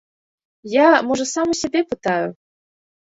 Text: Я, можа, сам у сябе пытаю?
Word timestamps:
Я, 0.75 0.87
можа, 1.09 1.25
сам 1.33 1.47
у 1.53 1.59
сябе 1.63 1.81
пытаю? 1.93 2.27